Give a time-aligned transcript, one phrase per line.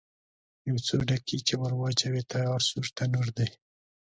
[0.67, 3.47] یو څو ډکي چې ور واچوې، تیار سور تنور دی.